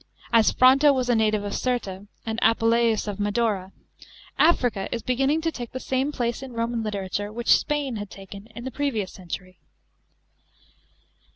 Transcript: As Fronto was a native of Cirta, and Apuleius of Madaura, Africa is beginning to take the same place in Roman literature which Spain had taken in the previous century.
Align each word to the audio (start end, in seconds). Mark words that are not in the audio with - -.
As 0.33 0.51
Fronto 0.51 0.91
was 0.93 1.09
a 1.09 1.15
native 1.15 1.43
of 1.43 1.53
Cirta, 1.53 2.07
and 2.25 2.39
Apuleius 2.41 3.07
of 3.07 3.19
Madaura, 3.19 3.71
Africa 4.39 4.89
is 4.91 5.03
beginning 5.03 5.41
to 5.41 5.51
take 5.51 5.73
the 5.73 5.79
same 5.79 6.11
place 6.11 6.41
in 6.41 6.53
Roman 6.53 6.81
literature 6.81 7.31
which 7.31 7.55
Spain 7.55 7.97
had 7.97 8.09
taken 8.09 8.47
in 8.55 8.63
the 8.63 8.71
previous 8.71 9.11
century. 9.11 9.59